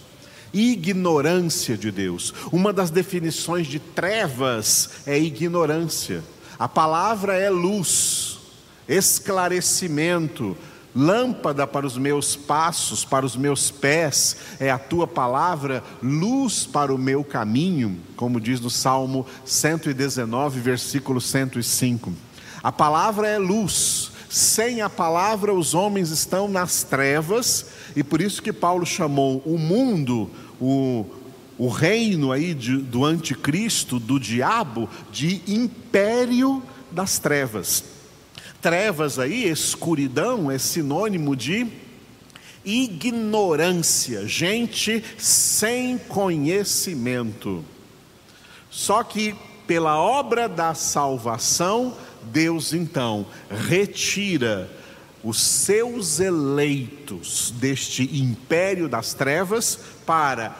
Ignorância 0.54 1.78
de 1.78 1.92
Deus. 1.92 2.34
Uma 2.52 2.74
das 2.74 2.90
definições 2.90 3.68
de 3.68 3.80
trevas 3.80 4.90
é 5.06 5.20
ignorância. 5.20 6.24
A 6.58 6.68
palavra 6.68 7.36
é 7.36 7.50
luz, 7.50 8.40
esclarecimento, 8.88 10.58
Lâmpada 10.98 11.68
para 11.68 11.86
os 11.86 11.96
meus 11.96 12.36
passos, 12.36 13.06
para 13.06 13.24
os 13.24 13.38
meus 13.38 13.70
pés, 13.70 14.36
é 14.60 14.72
a 14.72 14.80
tua 14.80 15.06
palavra, 15.06 15.84
luz 16.02 16.66
para 16.66 16.92
o 16.92 16.98
meu 16.98 17.24
caminho, 17.24 18.00
como 18.16 18.42
diz 18.42 18.60
no 18.60 18.72
Salmo 18.72 19.24
119, 19.46 20.60
versículo 20.60 21.22
105. 21.22 22.12
A 22.64 22.72
palavra 22.72 23.28
é 23.28 23.38
luz, 23.38 24.12
sem 24.28 24.82
a 24.82 24.90
palavra 24.90 25.54
os 25.54 25.76
homens 25.76 26.10
estão 26.10 26.48
nas 26.48 26.82
trevas, 26.82 27.68
e 27.96 28.04
por 28.04 28.20
isso 28.20 28.42
que 28.42 28.52
Paulo 28.52 28.84
chamou 28.84 29.44
o 29.46 29.56
mundo, 29.60 30.32
o, 30.60 31.06
o 31.60 31.68
reino 31.68 32.32
aí 32.32 32.56
de, 32.56 32.76
do 32.76 33.06
anticristo, 33.06 34.00
do 34.00 34.20
diabo, 34.20 34.90
de 35.12 35.44
império 35.48 36.64
das 36.92 37.20
trevas. 37.20 37.97
Trevas 38.62 39.20
aí, 39.20 39.48
escuridão, 39.48 40.50
é 40.50 40.58
sinônimo 40.58 41.36
de 41.36 41.68
ignorância, 42.66 44.28
gente 44.28 45.04
sem 45.18 45.98
conhecimento. 45.98 47.64
Só 48.70 49.04
que 49.04 49.36
pela 49.66 49.98
obra 50.00 50.48
da 50.50 50.74
salvação, 50.74 51.96
Deus 52.24 52.74
então 52.74 53.26
retira 53.50 54.70
os 55.24 55.42
seus 55.42 56.20
eleitos 56.20 57.54
deste 57.58 58.04
império 58.18 58.88
das 58.88 59.14
trevas 59.14 59.80
para 60.06 60.56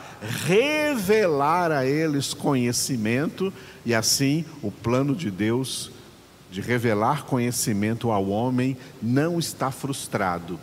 revelar 0.46 1.72
a 1.72 1.86
eles 1.86 2.34
conhecimento 2.34 3.54
e 3.86 3.94
assim 3.94 4.44
o 4.62 4.72
plano 4.72 5.16
de 5.16 5.30
Deus 5.30 5.92
de 6.52 6.62
revelar 6.62 7.26
conhecimento 7.26 8.12
ao 8.12 8.30
homem 8.30 8.78
não 9.02 9.40
está 9.40 9.72
frustrado, 9.72 10.60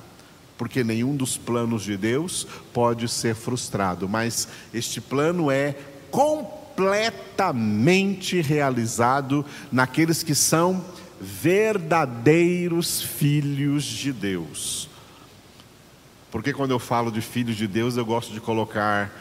porque 0.56 0.84
nenhum 0.84 1.16
dos 1.16 1.36
planos 1.36 1.82
de 1.82 1.96
Deus 1.96 2.46
pode 2.72 3.08
ser 3.08 3.34
frustrado, 3.34 4.08
mas 4.08 4.46
este 4.72 5.00
plano 5.00 5.50
é 5.50 5.74
completamente 6.10 8.40
realizado 8.40 9.44
naqueles 9.70 10.22
que 10.22 10.34
são 10.34 10.82
verdadeiros 11.20 13.02
filhos 13.02 13.84
de 13.84 14.10
Deus. 14.12 14.88
Porque 16.30 16.52
quando 16.52 16.70
eu 16.72 16.80
falo 16.80 17.12
de 17.12 17.20
filhos 17.20 17.56
de 17.56 17.68
Deus, 17.68 17.96
eu 17.96 18.04
gosto 18.04 18.32
de 18.32 18.40
colocar 18.40 19.12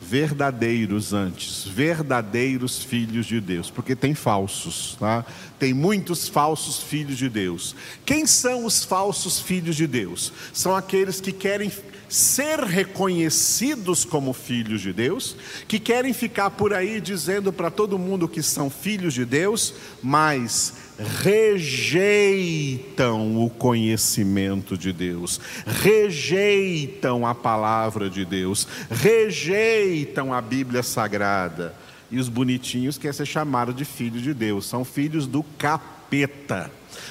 verdadeiros 0.00 1.12
antes, 1.12 1.64
verdadeiros 1.64 2.82
filhos 2.82 3.26
de 3.26 3.40
Deus, 3.40 3.70
porque 3.70 3.96
tem 3.96 4.14
falsos, 4.14 4.96
tá? 4.98 5.24
Tem 5.58 5.74
muitos 5.74 6.28
falsos 6.28 6.80
filhos 6.80 7.18
de 7.18 7.28
Deus. 7.28 7.74
Quem 8.06 8.26
são 8.26 8.64
os 8.64 8.84
falsos 8.84 9.40
filhos 9.40 9.76
de 9.76 9.86
Deus? 9.86 10.32
São 10.52 10.74
aqueles 10.76 11.20
que 11.20 11.32
querem 11.32 11.70
ser 12.08 12.60
reconhecidos 12.60 14.04
como 14.04 14.32
filhos 14.32 14.80
de 14.80 14.92
Deus, 14.92 15.36
que 15.66 15.78
querem 15.78 16.12
ficar 16.12 16.50
por 16.50 16.72
aí 16.72 17.00
dizendo 17.00 17.52
para 17.52 17.70
todo 17.70 17.98
mundo 17.98 18.28
que 18.28 18.42
são 18.42 18.70
filhos 18.70 19.14
de 19.14 19.24
Deus, 19.24 19.74
mas 20.02 20.74
rejeitam 21.22 23.44
o 23.44 23.50
conhecimento 23.50 24.76
de 24.76 24.92
Deus, 24.92 25.40
rejeitam 25.66 27.26
a 27.26 27.34
palavra 27.34 28.10
de 28.10 28.24
Deus, 28.24 28.66
rejeitam 28.90 30.32
a 30.32 30.40
Bíblia 30.40 30.82
Sagrada. 30.82 31.74
E 32.10 32.18
os 32.18 32.30
bonitinhos 32.30 32.96
querem 32.96 33.12
ser 33.12 33.26
chamados 33.26 33.76
de 33.76 33.84
filhos 33.84 34.22
de 34.22 34.32
Deus, 34.32 34.64
são 34.64 34.82
filhos 34.82 35.26
do 35.26 35.42
capeta, 35.58 35.97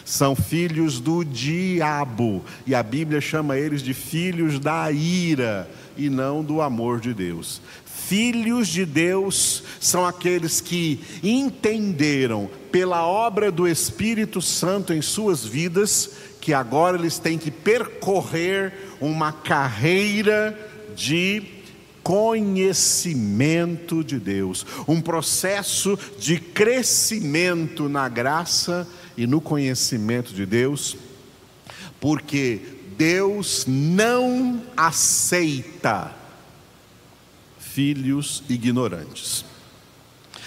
são 0.04 0.36
filhos 0.36 1.00
do 1.00 1.24
diabo, 1.24 2.44
e 2.66 2.74
a 2.74 2.82
Bíblia 2.82 3.20
chama 3.20 3.58
eles 3.58 3.82
de 3.82 3.94
filhos 3.94 4.60
da 4.60 4.92
ira 4.92 5.70
e 5.98 6.10
não 6.10 6.44
do 6.44 6.62
amor 6.62 7.00
de 7.00 7.14
Deus. 7.14 7.62
Filhos 7.86 8.70
de 8.70 8.86
Deus 8.86 9.64
são 9.82 10.06
aqueles 10.06 10.62
que 10.62 11.02
entenderam 11.22 12.50
pela 12.72 13.06
obra 13.06 13.52
do 13.52 13.68
Espírito 13.68 14.42
Santo 14.42 14.94
em 14.94 15.02
suas 15.02 15.44
vidas 15.44 16.12
que 16.40 16.54
agora 16.54 16.98
eles 16.98 17.20
têm 17.20 17.38
que 17.38 17.52
percorrer 17.52 18.72
uma 19.02 19.34
carreira 19.34 20.58
de 20.96 21.57
conhecimento 22.08 24.02
de 24.02 24.18
Deus, 24.18 24.66
um 24.88 25.02
processo 25.02 26.00
de 26.18 26.40
crescimento 26.40 27.90
na 27.90 28.08
graça 28.08 28.88
e 29.18 29.28
no 29.28 29.42
conhecimento 29.42 30.34
de 30.34 30.46
Deus, 30.46 30.96
porque 32.00 32.62
Deus 32.98 33.66
não 33.68 34.64
aceita 34.78 36.16
filhos 37.60 38.42
ignorantes. 38.48 39.44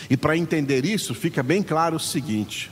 E 0.08 0.16
para 0.16 0.38
entender 0.38 0.86
isso, 0.86 1.14
fica 1.14 1.42
bem 1.42 1.62
claro 1.62 1.96
o 1.96 2.00
seguinte: 2.00 2.70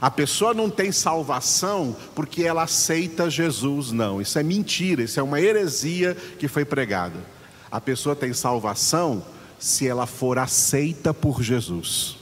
a 0.00 0.12
pessoa 0.12 0.54
não 0.54 0.70
tem 0.70 0.92
salvação 0.92 1.96
porque 2.14 2.44
ela 2.44 2.62
aceita 2.62 3.28
Jesus, 3.28 3.90
não. 3.90 4.20
Isso 4.20 4.38
é 4.38 4.44
mentira, 4.44 5.02
isso 5.02 5.18
é 5.18 5.22
uma 5.24 5.40
heresia 5.40 6.16
que 6.38 6.46
foi 6.46 6.64
pregada. 6.64 7.36
A 7.70 7.80
pessoa 7.80 8.16
tem 8.16 8.32
salvação 8.32 9.24
se 9.58 9.86
ela 9.86 10.06
for 10.06 10.38
aceita 10.38 11.12
por 11.12 11.42
Jesus. 11.42 12.16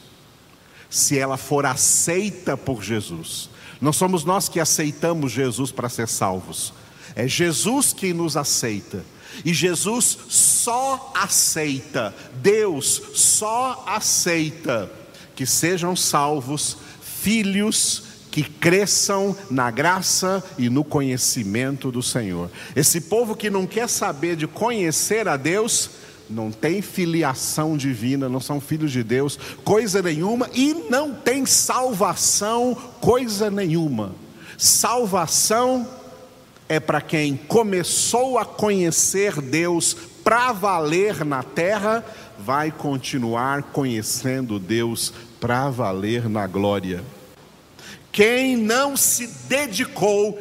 Se 0.88 1.18
ela 1.18 1.36
for 1.36 1.66
aceita 1.66 2.56
por 2.56 2.82
Jesus. 2.82 3.50
Não 3.80 3.92
somos 3.92 4.24
nós 4.24 4.48
que 4.48 4.58
aceitamos 4.58 5.32
Jesus 5.32 5.70
para 5.70 5.88
ser 5.88 6.08
salvos. 6.08 6.72
É 7.14 7.28
Jesus 7.28 7.92
que 7.92 8.12
nos 8.12 8.36
aceita. 8.36 9.04
E 9.44 9.52
Jesus 9.52 10.18
só 10.28 11.12
aceita, 11.14 12.14
Deus 12.40 13.02
só 13.14 13.84
aceita 13.86 14.90
que 15.34 15.44
sejam 15.44 15.94
salvos 15.94 16.78
filhos 17.02 18.05
que 18.36 18.42
cresçam 18.42 19.34
na 19.50 19.70
graça 19.70 20.44
e 20.58 20.68
no 20.68 20.84
conhecimento 20.84 21.90
do 21.90 22.02
Senhor. 22.02 22.50
Esse 22.76 23.00
povo 23.00 23.34
que 23.34 23.48
não 23.48 23.66
quer 23.66 23.88
saber 23.88 24.36
de 24.36 24.46
conhecer 24.46 25.26
a 25.26 25.38
Deus, 25.38 25.88
não 26.28 26.50
tem 26.50 26.82
filiação 26.82 27.78
divina, 27.78 28.28
não 28.28 28.38
são 28.38 28.60
filhos 28.60 28.92
de 28.92 29.02
Deus, 29.02 29.38
coisa 29.64 30.02
nenhuma, 30.02 30.50
e 30.52 30.74
não 30.90 31.14
tem 31.14 31.46
salvação, 31.46 32.76
coisa 33.00 33.50
nenhuma. 33.50 34.14
Salvação 34.58 35.88
é 36.68 36.78
para 36.78 37.00
quem 37.00 37.38
começou 37.38 38.36
a 38.36 38.44
conhecer 38.44 39.40
Deus 39.40 39.96
para 40.22 40.52
valer 40.52 41.24
na 41.24 41.42
terra, 41.42 42.04
vai 42.38 42.70
continuar 42.70 43.62
conhecendo 43.62 44.58
Deus 44.58 45.10
para 45.40 45.70
valer 45.70 46.28
na 46.28 46.46
glória. 46.46 47.15
Quem 48.16 48.56
não 48.56 48.96
se 48.96 49.26
dedicou 49.46 50.38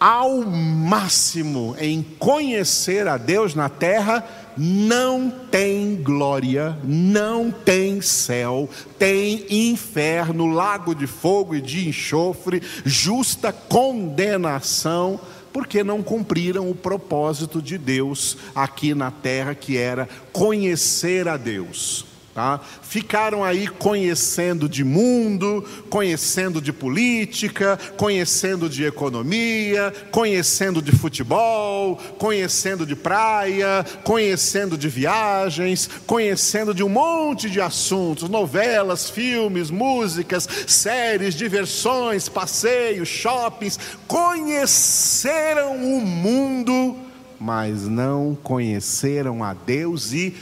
ao 0.00 0.42
máximo 0.42 1.76
em 1.78 2.02
conhecer 2.18 3.06
a 3.06 3.16
Deus 3.16 3.54
na 3.54 3.68
terra, 3.68 4.26
não 4.56 5.30
tem 5.30 5.94
glória, 5.94 6.76
não 6.82 7.52
tem 7.52 8.00
céu, 8.00 8.68
tem 8.98 9.46
inferno, 9.48 10.46
lago 10.46 10.96
de 10.96 11.06
fogo 11.06 11.54
e 11.54 11.60
de 11.60 11.88
enxofre, 11.88 12.60
justa 12.84 13.52
condenação, 13.52 15.20
porque 15.52 15.84
não 15.84 16.02
cumpriram 16.02 16.68
o 16.68 16.74
propósito 16.74 17.62
de 17.62 17.78
Deus 17.78 18.36
aqui 18.52 18.96
na 18.96 19.12
terra, 19.12 19.54
que 19.54 19.76
era 19.76 20.08
conhecer 20.32 21.28
a 21.28 21.36
Deus. 21.36 22.13
Tá? 22.34 22.60
Ficaram 22.82 23.44
aí 23.44 23.68
conhecendo 23.68 24.68
de 24.68 24.82
mundo, 24.82 25.64
conhecendo 25.88 26.60
de 26.60 26.72
política, 26.72 27.78
conhecendo 27.96 28.68
de 28.68 28.84
economia, 28.84 29.94
conhecendo 30.10 30.82
de 30.82 30.90
futebol, 30.90 31.96
conhecendo 32.18 32.84
de 32.84 32.96
praia, 32.96 33.86
conhecendo 34.02 34.76
de 34.76 34.88
viagens, 34.88 35.88
conhecendo 36.08 36.74
de 36.74 36.82
um 36.82 36.88
monte 36.88 37.48
de 37.48 37.60
assuntos, 37.60 38.28
novelas, 38.28 39.08
filmes, 39.08 39.70
músicas, 39.70 40.48
séries, 40.66 41.36
diversões, 41.36 42.28
passeios, 42.28 43.06
shoppings. 43.06 43.78
Conheceram 44.08 45.76
o 45.76 46.00
mundo 46.00 46.96
mas 47.38 47.82
não 47.82 48.34
conheceram 48.42 49.44
a 49.44 49.52
Deus 49.52 50.12
e 50.14 50.34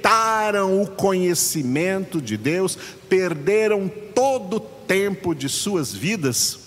rejeitaram 0.00 0.82
o 0.82 0.86
conhecimento 0.86 2.20
de 2.20 2.36
Deus, 2.36 2.76
perderam 3.08 3.90
todo 4.14 4.56
o 4.56 4.60
tempo 4.60 5.34
de 5.34 5.48
suas 5.48 5.92
vidas. 5.92 6.58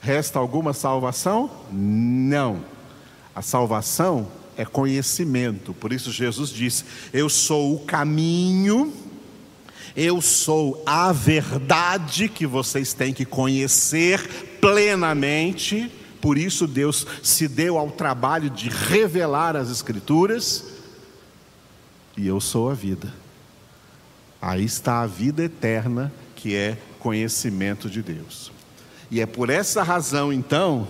Resta 0.00 0.38
alguma 0.38 0.72
salvação? 0.72 1.50
Não. 1.72 2.62
A 3.34 3.42
salvação 3.42 4.28
é 4.56 4.64
conhecimento. 4.64 5.74
Por 5.74 5.92
isso 5.92 6.12
Jesus 6.12 6.50
disse: 6.50 6.84
Eu 7.12 7.28
sou 7.28 7.74
o 7.74 7.80
caminho, 7.80 8.92
eu 9.96 10.20
sou 10.20 10.82
a 10.86 11.12
verdade 11.12 12.28
que 12.28 12.46
vocês 12.46 12.92
têm 12.92 13.12
que 13.12 13.24
conhecer 13.24 14.58
plenamente 14.60 15.90
por 16.26 16.38
isso 16.38 16.66
Deus 16.66 17.06
se 17.22 17.46
deu 17.46 17.78
ao 17.78 17.88
trabalho 17.88 18.50
de 18.50 18.68
revelar 18.68 19.54
as 19.54 19.70
Escrituras, 19.70 20.64
e 22.16 22.26
eu 22.26 22.40
sou 22.40 22.70
a 22.70 22.74
vida. 22.74 23.12
Aí 24.40 24.64
está 24.64 25.00
a 25.00 25.06
vida 25.06 25.44
eterna, 25.44 26.12
que 26.34 26.54
é 26.54 26.78
conhecimento 26.98 27.90
de 27.90 28.02
Deus. 28.02 28.52
E 29.10 29.20
é 29.20 29.26
por 29.26 29.50
essa 29.50 29.82
razão, 29.82 30.32
então, 30.32 30.88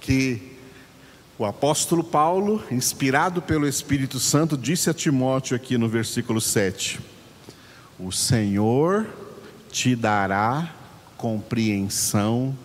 que 0.00 0.56
o 1.38 1.44
apóstolo 1.44 2.04
Paulo, 2.04 2.62
inspirado 2.70 3.40
pelo 3.40 3.66
Espírito 3.66 4.18
Santo, 4.18 4.56
disse 4.56 4.90
a 4.90 4.94
Timóteo 4.94 5.56
aqui 5.56 5.78
no 5.78 5.88
versículo 5.88 6.40
7: 6.40 7.00
O 7.98 8.12
Senhor 8.12 9.06
te 9.70 9.96
dará 9.96 10.74
compreensão 11.16 12.56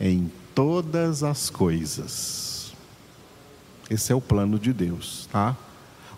em 0.00 0.30
todas 0.54 1.22
as 1.22 1.48
coisas. 1.48 2.72
Esse 3.88 4.12
é 4.12 4.14
o 4.14 4.20
plano 4.20 4.58
de 4.58 4.72
Deus, 4.72 5.28
tá? 5.30 5.56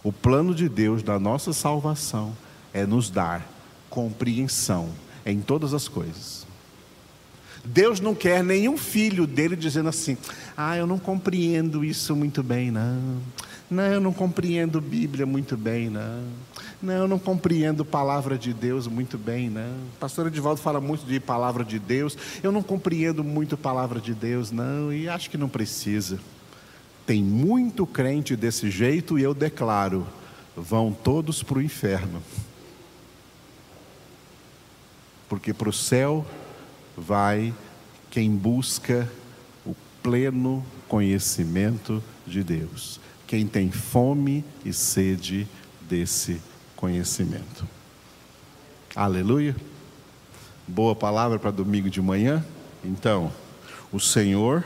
O 0.04 0.12
plano 0.12 0.54
de 0.54 0.68
Deus 0.68 1.02
da 1.02 1.18
nossa 1.18 1.54
salvação 1.54 2.36
é 2.74 2.84
nos 2.84 3.08
dar 3.08 3.48
compreensão 3.88 4.90
em 5.24 5.40
todas 5.40 5.72
as 5.72 5.88
coisas. 5.88 6.46
Deus 7.64 8.00
não 8.00 8.14
quer 8.14 8.44
nenhum 8.44 8.76
filho 8.76 9.26
dele 9.26 9.56
dizendo 9.56 9.88
assim: 9.88 10.18
ah, 10.54 10.76
eu 10.76 10.86
não 10.86 10.98
compreendo 10.98 11.82
isso 11.82 12.14
muito 12.14 12.42
bem, 12.42 12.70
não. 12.70 13.16
Não, 13.70 13.84
eu 13.84 13.98
não 13.98 14.12
compreendo 14.12 14.78
Bíblia 14.78 15.24
muito 15.24 15.56
bem, 15.56 15.88
não. 15.88 16.22
Não, 16.82 16.92
eu 16.92 17.08
não 17.08 17.18
compreendo 17.18 17.82
palavra 17.82 18.36
de 18.36 18.52
Deus 18.52 18.86
muito 18.86 19.16
bem, 19.16 19.48
não. 19.48 19.74
Pastor 19.98 20.26
Edivaldo 20.26 20.60
fala 20.60 20.82
muito 20.82 21.06
de 21.06 21.18
palavra 21.18 21.64
de 21.64 21.78
Deus. 21.78 22.14
Eu 22.42 22.52
não 22.52 22.62
compreendo 22.62 23.24
muito 23.24 23.56
palavra 23.56 23.98
de 23.98 24.12
Deus, 24.12 24.50
não, 24.50 24.92
e 24.92 25.08
acho 25.08 25.30
que 25.30 25.38
não 25.38 25.48
precisa. 25.48 26.18
Tem 27.06 27.22
muito 27.22 27.86
crente 27.86 28.34
desse 28.34 28.70
jeito 28.70 29.18
e 29.18 29.22
eu 29.22 29.34
declaro: 29.34 30.06
vão 30.56 30.92
todos 30.92 31.42
para 31.42 31.58
o 31.58 31.62
inferno. 31.62 32.22
Porque 35.28 35.52
para 35.52 35.68
o 35.68 35.72
céu 35.72 36.24
vai 36.96 37.52
quem 38.10 38.30
busca 38.30 39.10
o 39.66 39.74
pleno 40.02 40.64
conhecimento 40.88 42.02
de 42.26 42.42
Deus, 42.44 43.00
quem 43.26 43.46
tem 43.46 43.70
fome 43.70 44.44
e 44.64 44.72
sede 44.72 45.48
desse 45.82 46.40
conhecimento. 46.76 47.66
Aleluia. 48.94 49.56
Boa 50.66 50.94
palavra 50.94 51.38
para 51.38 51.50
domingo 51.50 51.90
de 51.90 52.00
manhã. 52.00 52.44
Então, 52.84 53.32
o 53.92 53.98
Senhor 53.98 54.64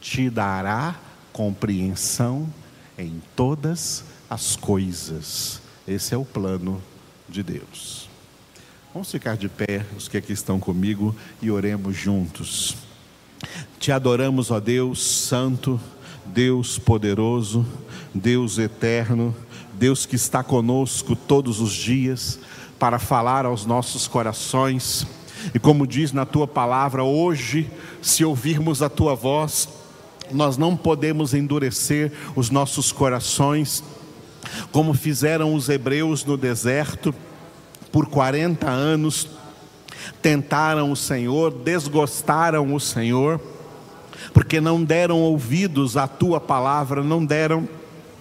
te 0.00 0.28
dará 0.28 1.00
compreensão 1.34 2.48
em 2.96 3.20
todas 3.34 4.04
as 4.30 4.54
coisas. 4.54 5.60
Esse 5.86 6.14
é 6.14 6.16
o 6.16 6.24
plano 6.24 6.80
de 7.28 7.42
Deus. 7.42 8.08
Vamos 8.92 9.10
ficar 9.10 9.36
de 9.36 9.48
pé, 9.48 9.84
os 9.96 10.06
que 10.06 10.16
aqui 10.16 10.32
estão 10.32 10.60
comigo, 10.60 11.14
e 11.42 11.50
oremos 11.50 11.96
juntos. 11.96 12.76
Te 13.80 13.90
adoramos, 13.90 14.52
ó 14.52 14.60
Deus 14.60 15.04
Santo, 15.04 15.80
Deus 16.24 16.78
poderoso, 16.78 17.66
Deus 18.14 18.56
eterno, 18.56 19.34
Deus 19.74 20.06
que 20.06 20.14
está 20.14 20.44
conosco 20.44 21.16
todos 21.16 21.60
os 21.60 21.72
dias 21.72 22.38
para 22.78 23.00
falar 23.00 23.44
aos 23.44 23.66
nossos 23.66 24.06
corações. 24.06 25.04
E 25.52 25.58
como 25.58 25.84
diz 25.84 26.12
na 26.12 26.24
tua 26.24 26.46
palavra, 26.46 27.02
hoje, 27.02 27.68
se 28.00 28.24
ouvirmos 28.24 28.82
a 28.82 28.88
tua 28.88 29.16
voz, 29.16 29.68
nós 30.32 30.56
não 30.56 30.76
podemos 30.76 31.34
endurecer 31.34 32.12
os 32.34 32.50
nossos 32.50 32.92
corações, 32.92 33.82
como 34.72 34.94
fizeram 34.94 35.54
os 35.54 35.68
hebreus 35.68 36.24
no 36.24 36.36
deserto, 36.36 37.14
por 37.90 38.06
40 38.06 38.68
anos, 38.68 39.28
tentaram 40.20 40.90
o 40.90 40.96
Senhor, 40.96 41.52
desgostaram 41.52 42.74
o 42.74 42.80
Senhor, 42.80 43.40
porque 44.32 44.60
não 44.60 44.82
deram 44.82 45.20
ouvidos 45.20 45.96
à 45.96 46.08
tua 46.08 46.40
palavra, 46.40 47.02
não 47.02 47.24
deram 47.24 47.68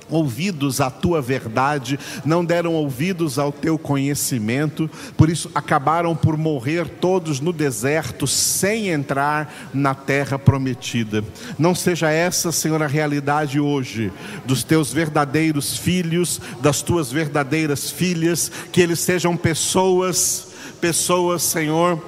ouvidos 0.09 0.81
à 0.81 0.89
tua 0.89 1.21
verdade, 1.21 1.99
não 2.25 2.43
deram 2.43 2.73
ouvidos 2.73 3.39
ao 3.39 3.51
teu 3.51 3.77
conhecimento, 3.77 4.89
por 5.17 5.29
isso 5.29 5.49
acabaram 5.55 6.15
por 6.15 6.37
morrer 6.37 6.87
todos 6.87 7.39
no 7.39 7.53
deserto, 7.53 8.27
sem 8.27 8.89
entrar 8.89 9.71
na 9.73 9.95
terra 9.95 10.37
prometida. 10.37 11.23
Não 11.57 11.73
seja 11.73 12.09
essa, 12.09 12.51
Senhor, 12.51 12.81
a 12.81 12.87
realidade 12.87 13.59
hoje 13.59 14.11
dos 14.45 14.63
teus 14.63 14.91
verdadeiros 14.91 15.77
filhos, 15.77 16.39
das 16.61 16.81
tuas 16.81 17.11
verdadeiras 17.11 17.89
filhas, 17.89 18.51
que 18.71 18.81
eles 18.81 18.99
sejam 18.99 19.35
pessoas, 19.37 20.47
pessoas, 20.79 21.43
Senhor, 21.43 22.01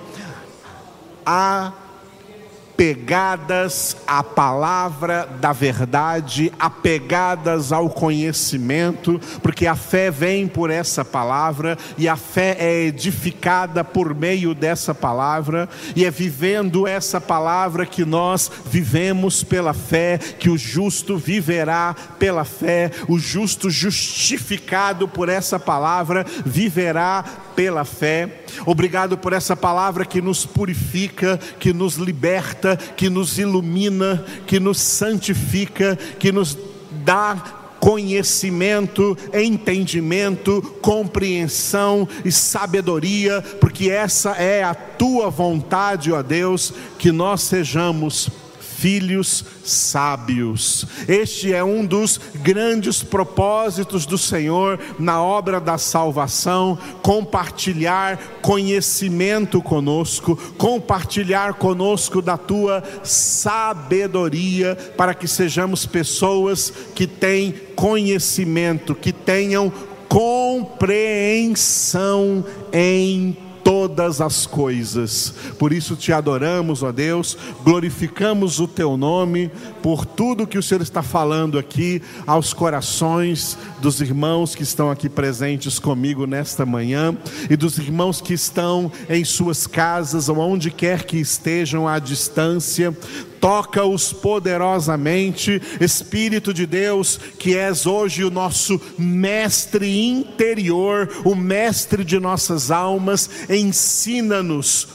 a 1.26 1.72
apegadas 2.76 3.96
à 4.06 4.22
palavra 4.22 5.30
da 5.40 5.54
verdade, 5.54 6.52
apegadas 6.60 7.72
ao 7.72 7.90
conhecimento, 7.90 9.18
porque 9.42 9.66
a 9.66 9.78
fé 9.78 10.12
vem 10.12 10.46
por 10.46 10.70
essa 10.70 11.06
palavra 11.06 11.78
e 11.98 12.10
a 12.10 12.18
fé 12.18 12.58
é 12.60 12.84
edificada 12.84 13.82
por 13.82 14.14
meio 14.14 14.54
dessa 14.54 14.94
palavra, 14.94 15.70
e 15.96 16.04
é 16.04 16.12
vivendo 16.12 16.86
essa 16.86 17.22
palavra 17.22 17.86
que 17.86 18.04
nós 18.04 18.52
vivemos 18.66 19.42
pela 19.42 19.74
fé, 19.74 20.18
que 20.18 20.50
o 20.50 20.58
justo 20.58 21.18
viverá 21.18 21.96
pela 22.20 22.44
fé, 22.44 22.92
o 23.08 23.18
justo 23.18 23.70
justificado 23.70 25.08
por 25.08 25.30
essa 25.30 25.58
palavra 25.58 26.26
viverá 26.46 27.24
pela 27.56 27.86
fé. 27.86 28.44
Obrigado 28.66 29.18
por 29.18 29.34
essa 29.34 29.56
palavra 29.56 30.06
que 30.06 30.22
nos 30.22 30.46
purifica, 30.46 31.40
que 31.60 31.74
nos 31.74 31.96
liberta, 31.96 32.78
que 32.78 33.10
nos 33.10 33.38
ilumina, 33.38 34.24
que 34.46 34.60
nos 34.60 34.80
santifica, 34.80 35.98
que 36.20 36.32
nos 36.32 36.58
dá 37.04 37.64
conhecimento, 37.80 39.16
entendimento, 39.32 40.60
compreensão 40.82 42.08
e 42.24 42.32
sabedoria, 42.32 43.44
porque 43.62 43.92
essa 43.92 44.32
é 44.32 44.64
a 44.64 44.74
tua 44.74 45.30
vontade, 45.30 46.12
ó 46.12 46.24
Deus, 46.24 46.74
que 46.98 47.12
nós 47.12 47.42
sejamos 47.42 48.30
filhos 48.86 49.44
sábios. 49.64 50.86
Este 51.08 51.52
é 51.52 51.64
um 51.64 51.84
dos 51.84 52.22
grandes 52.36 53.02
propósitos 53.02 54.06
do 54.06 54.16
Senhor 54.16 54.80
na 55.00 55.24
obra 55.24 55.60
da 55.60 55.80
salvação, 55.80 56.78
compartilhar 57.02 58.20
conhecimento 58.44 59.60
conosco, 59.60 60.36
compartilhar 60.56 61.56
conosco 61.56 62.22
da 62.22 62.38
tua 62.38 62.84
sabedoria, 63.02 64.76
para 64.96 65.16
que 65.16 65.28
sejamos 65.28 65.88
pessoas 65.88 66.72
que 66.94 67.08
têm 67.08 67.56
conhecimento, 67.76 68.94
que 68.94 69.12
tenham 69.12 69.74
compreensão 70.08 72.46
em 72.72 73.36
todas 73.66 74.22
as 74.22 74.46
coisas. 74.46 75.34
Por 75.58 75.74
isso 75.74 75.96
te 75.96 76.14
adoramos, 76.14 76.84
ó 76.84 76.92
Deus, 76.92 77.36
glorificamos 77.64 78.60
o 78.60 78.68
teu 78.68 78.96
nome 78.96 79.50
por 79.82 80.06
tudo 80.06 80.46
que 80.46 80.60
o 80.60 80.62
Senhor 80.62 80.84
está 80.84 81.02
falando 81.02 81.58
aqui 81.58 82.00
aos 82.28 82.54
corações 82.54 83.58
dos 83.82 84.02
irmãos 84.02 84.54
que 84.54 84.62
estão 84.62 84.92
aqui 84.92 85.10
presentes 85.10 85.80
comigo 85.80 86.28
nesta 86.28 86.64
manhã 86.64 87.18
e 87.50 87.56
dos 87.56 87.80
irmãos 87.80 88.22
que 88.22 88.36
estão 88.36 88.92
em 89.10 89.26
suas 89.26 89.66
casas 89.66 90.30
ou 90.30 90.38
onde 90.38 90.70
quer 90.70 91.04
que 91.04 91.18
estejam 91.18 91.88
à 91.88 91.98
distância 91.98 92.96
toca-os 93.46 94.12
poderosamente, 94.12 95.62
Espírito 95.80 96.52
de 96.52 96.66
Deus, 96.66 97.20
que 97.38 97.56
és 97.56 97.86
hoje 97.86 98.24
o 98.24 98.32
nosso 98.32 98.82
mestre 98.98 100.04
interior, 100.04 101.08
o 101.24 101.36
mestre 101.36 102.04
de 102.04 102.20
nossas 102.20 102.72
almas, 102.72 103.30
ensina-nos 103.48 104.88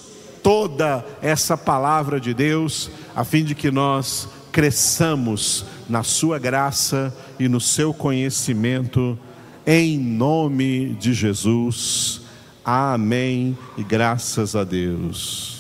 toda 0.43 1.07
essa 1.23 1.57
palavra 1.57 2.19
de 2.19 2.35
Deus, 2.35 2.91
a 3.15 3.23
fim 3.23 3.45
de 3.45 3.55
que 3.55 3.71
nós 3.71 4.29
cresçamos 4.51 5.65
na 5.89 6.03
Sua 6.03 6.37
graça 6.37 7.17
e 7.39 7.49
no 7.49 7.61
seu 7.61 7.95
conhecimento, 7.95 9.17
em 9.65 9.97
nome 9.97 10.97
de 10.99 11.15
Jesus. 11.15 12.23
Amém 12.65 13.57
e 13.79 13.85
graças 13.85 14.57
a 14.57 14.65
Deus. 14.65 15.60